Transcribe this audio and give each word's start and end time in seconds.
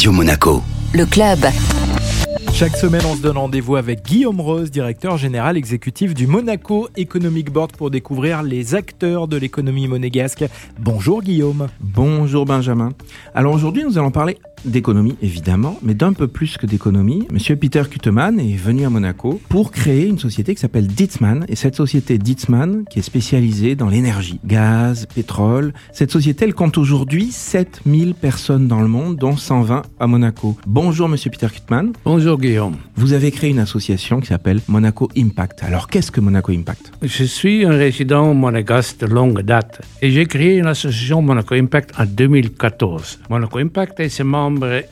Radio 0.00 0.12
Monaco. 0.12 0.62
Le 0.94 1.04
club. 1.04 1.40
Chaque 2.54 2.74
semaine, 2.74 3.02
on 3.04 3.16
se 3.16 3.20
donne 3.20 3.36
rendez-vous 3.36 3.76
avec 3.76 4.02
Guillaume 4.02 4.40
Rose, 4.40 4.70
directeur 4.70 5.18
général 5.18 5.58
exécutif 5.58 6.14
du 6.14 6.26
Monaco 6.26 6.88
Economic 6.96 7.52
Board 7.52 7.72
pour 7.72 7.90
découvrir 7.90 8.42
les 8.42 8.74
acteurs 8.74 9.28
de 9.28 9.36
l'économie 9.36 9.88
monégasque. 9.88 10.46
Bonjour 10.78 11.22
Guillaume. 11.22 11.68
Bonjour 11.80 12.46
Benjamin. 12.46 12.92
Alors 13.34 13.54
aujourd'hui, 13.54 13.84
nous 13.84 13.98
allons 13.98 14.10
parler 14.10 14.38
d'économie 14.64 15.16
évidemment, 15.22 15.78
mais 15.82 15.94
d'un 15.94 16.12
peu 16.12 16.28
plus 16.28 16.56
que 16.56 16.66
d'économie. 16.66 17.26
Monsieur 17.32 17.56
Peter 17.56 17.82
Kuteman 17.88 18.38
est 18.38 18.56
venu 18.56 18.84
à 18.84 18.90
Monaco 18.90 19.40
pour 19.48 19.70
créer 19.70 20.06
une 20.06 20.18
société 20.18 20.54
qui 20.54 20.60
s'appelle 20.60 20.86
Ditzman. 20.86 21.44
Et 21.48 21.56
cette 21.56 21.76
société 21.76 22.18
Ditzman, 22.18 22.84
qui 22.90 22.98
est 22.98 23.02
spécialisée 23.02 23.74
dans 23.74 23.88
l'énergie, 23.88 24.40
gaz, 24.44 25.06
pétrole, 25.06 25.72
cette 25.92 26.10
société, 26.10 26.44
elle 26.44 26.54
compte 26.54 26.78
aujourd'hui 26.78 27.30
7000 27.30 28.14
personnes 28.14 28.68
dans 28.68 28.80
le 28.80 28.88
monde, 28.88 29.16
dont 29.16 29.36
120 29.36 29.82
à 29.98 30.06
Monaco. 30.06 30.56
Bonjour 30.66 31.08
Monsieur 31.08 31.30
Peter 31.30 31.48
Kuteman. 31.48 31.92
Bonjour 32.04 32.38
Guillaume. 32.38 32.76
Vous 32.96 33.12
avez 33.12 33.30
créé 33.30 33.50
une 33.50 33.58
association 33.58 34.20
qui 34.20 34.26
s'appelle 34.26 34.60
Monaco 34.68 35.08
Impact. 35.16 35.62
Alors 35.62 35.88
qu'est-ce 35.88 36.10
que 36.10 36.20
Monaco 36.20 36.52
Impact? 36.52 36.92
Je 37.02 37.24
suis 37.24 37.64
un 37.64 37.70
résident 37.70 38.34
monégasque 38.34 39.00
de 39.00 39.06
longue 39.06 39.42
date 39.42 39.82
et 40.02 40.10
j'ai 40.10 40.26
créé 40.26 40.60
l'association 40.60 41.22
Monaco 41.22 41.54
Impact 41.54 41.92
en 41.98 42.04
2014. 42.04 43.20
Monaco 43.30 43.58
Impact 43.58 44.00
et 44.00 44.08
ses 44.08 44.24
membres 44.24 44.49
membres 44.50 44.82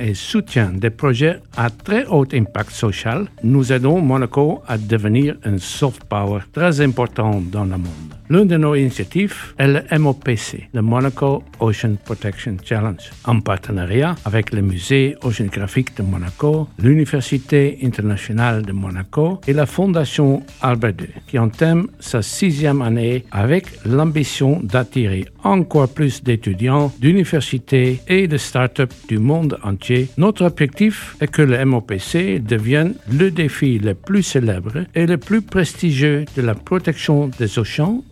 et 0.00 0.14
soutient 0.14 0.72
des 0.72 0.90
projets 0.90 1.40
à 1.56 1.70
très 1.70 2.06
haut 2.06 2.26
impact 2.32 2.70
social, 2.70 3.26
nous 3.42 3.72
aidons 3.72 4.00
Monaco 4.00 4.62
à 4.66 4.78
devenir 4.78 5.36
un 5.44 5.58
soft 5.58 6.04
power 6.04 6.40
très 6.52 6.80
important 6.80 7.40
dans 7.40 7.64
le 7.64 7.78
monde. 7.78 8.14
L'une 8.30 8.48
de 8.48 8.56
nos 8.56 8.74
initiatives 8.74 9.54
est 9.58 9.66
le 9.66 9.98
MOPC, 9.98 10.70
le 10.72 10.80
Monaco 10.80 11.42
Ocean 11.60 11.96
Protection 12.02 12.56
Challenge, 12.64 13.10
en 13.26 13.40
partenariat 13.40 14.14
avec 14.24 14.52
le 14.54 14.62
Musée 14.62 15.14
océanographique 15.22 15.94
de 15.98 16.02
Monaco, 16.02 16.66
l'Université 16.78 17.78
internationale 17.82 18.62
de 18.62 18.72
Monaco 18.72 19.42
et 19.46 19.52
la 19.52 19.66
Fondation 19.66 20.42
Albert 20.62 20.94
II, 21.00 21.08
qui 21.26 21.38
entame 21.38 21.88
sa 22.00 22.22
sixième 22.22 22.80
année 22.80 23.26
avec 23.30 23.66
l'ambition 23.84 24.58
d'attirer 24.62 25.26
encore 25.42 25.88
plus 25.88 26.22
d'étudiants, 26.24 26.92
d'universités 26.98 28.00
et 28.08 28.26
de 28.26 28.38
start-up 28.38 28.90
du 29.06 29.18
monde 29.18 29.58
entier. 29.62 30.08
Notre 30.16 30.46
objectif 30.46 31.16
est 31.20 31.30
que 31.30 31.42
le 31.42 31.62
MOPC 31.62 32.42
devienne 32.42 32.94
le 33.12 33.30
défi 33.30 33.78
le 33.78 33.94
plus 33.94 34.22
célèbre 34.22 34.84
et 34.94 35.06
le 35.06 35.18
plus 35.18 35.42
prestigieux 35.42 36.24
de 36.36 36.40
la 36.42 36.54
protection 36.54 37.28
des 37.38 37.58
océans 37.58 38.02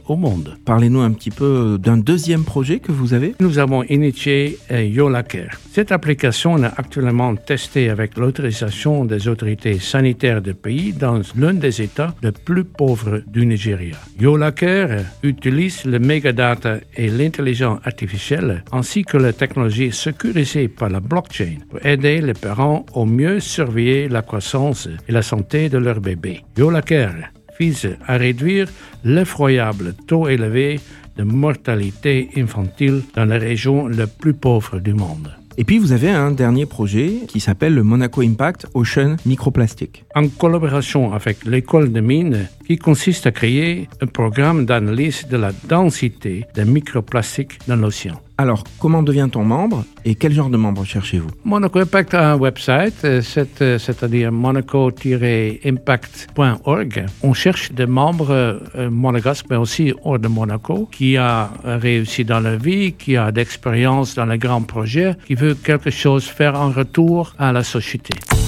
Parlez-nous 0.64 1.00
un 1.00 1.12
petit 1.12 1.30
peu 1.30 1.78
d'un 1.78 1.96
deuxième 1.96 2.44
projet 2.44 2.78
que 2.80 2.92
vous 2.92 3.14
avez. 3.14 3.34
Nous 3.40 3.58
avons 3.58 3.82
initié 3.84 4.58
YolaCare. 4.70 5.58
Cette 5.72 5.90
application 5.92 6.58
est 6.58 6.70
actuellement 6.76 7.34
testée 7.34 7.88
avec 7.88 8.16
l'autorisation 8.18 9.04
des 9.04 9.26
autorités 9.28 9.78
sanitaires 9.78 10.42
du 10.42 10.54
pays 10.54 10.92
dans 10.92 11.20
l'un 11.36 11.54
des 11.54 11.80
États 11.80 12.14
les 12.22 12.32
plus 12.32 12.64
pauvres 12.64 13.22
du 13.26 13.46
Nigeria. 13.46 13.96
YolaCare 14.20 15.00
utilise 15.22 15.84
le 15.84 15.98
megadata 15.98 16.78
et 16.96 17.08
l'intelligence 17.08 17.80
artificielle 17.84 18.64
ainsi 18.72 19.04
que 19.04 19.16
la 19.16 19.32
technologie 19.32 19.92
sécurisée 19.92 20.68
par 20.68 20.90
la 20.90 21.00
blockchain 21.00 21.56
pour 21.70 21.84
aider 21.86 22.20
les 22.20 22.34
parents 22.34 22.84
au 22.94 23.06
mieux 23.06 23.40
surveiller 23.40 24.08
la 24.08 24.22
croissance 24.22 24.88
et 25.08 25.12
la 25.12 25.22
santé 25.22 25.68
de 25.68 25.78
leur 25.78 26.00
bébé. 26.00 26.42
YolaCare 26.56 27.32
vise 27.58 27.96
à 28.06 28.16
réduire 28.16 28.68
l'effroyable 29.04 29.94
taux 30.06 30.28
élevé 30.28 30.80
de 31.16 31.24
mortalité 31.24 32.28
infantile 32.36 33.02
dans 33.14 33.24
les 33.24 33.38
régions 33.38 33.86
les 33.86 34.06
plus 34.06 34.34
pauvres 34.34 34.78
du 34.78 34.94
monde. 34.94 35.32
Et 35.58 35.64
puis 35.64 35.78
vous 35.78 35.92
avez 35.92 36.08
un 36.10 36.30
dernier 36.30 36.64
projet 36.64 37.12
qui 37.28 37.38
s'appelle 37.38 37.74
le 37.74 37.82
Monaco 37.82 38.22
Impact 38.22 38.66
Ocean 38.74 39.16
Microplastic. 39.26 40.04
En 40.14 40.28
collaboration 40.28 41.12
avec 41.12 41.44
l'école 41.44 41.92
de 41.92 42.00
mines, 42.00 42.48
qui 42.66 42.76
consiste 42.76 43.26
à 43.26 43.32
créer 43.32 43.88
un 44.00 44.06
programme 44.06 44.66
d'analyse 44.66 45.26
de 45.28 45.36
la 45.36 45.52
densité 45.68 46.44
des 46.54 46.64
microplastiques 46.64 47.58
dans 47.66 47.76
l'océan. 47.76 48.20
Alors, 48.38 48.64
comment 48.80 49.02
devient-on 49.04 49.44
membre 49.44 49.84
et 50.04 50.16
quel 50.16 50.32
genre 50.32 50.50
de 50.50 50.56
membre 50.56 50.84
cherchez-vous? 50.84 51.28
Monaco 51.44 51.78
Impact 51.78 52.14
a 52.14 52.32
un 52.32 52.36
website, 52.36 53.04
euh, 53.04 53.22
euh, 53.60 53.78
c'est-à-dire 53.78 54.32
monaco-impact.org. 54.32 57.06
On 57.22 57.34
cherche 57.34 57.70
des 57.70 57.86
membres 57.86 58.32
euh, 58.32 58.58
monégasques, 58.90 59.46
mais 59.48 59.54
aussi 59.56 59.94
hors 60.02 60.18
de 60.18 60.26
Monaco, 60.26 60.88
qui 60.90 61.16
a 61.16 61.52
réussi 61.64 62.24
dans 62.24 62.40
la 62.40 62.56
vie, 62.56 62.94
qui 62.94 63.16
a 63.16 63.30
d'expérience 63.30 64.16
dans 64.16 64.26
les 64.26 64.38
grands 64.38 64.62
projets, 64.62 65.14
qui 65.24 65.36
veut 65.36 65.54
quelque 65.54 65.90
chose 65.90 66.24
faire 66.24 66.60
en 66.60 66.70
retour 66.70 67.36
à 67.38 67.52
la 67.52 67.62
société. 67.62 68.14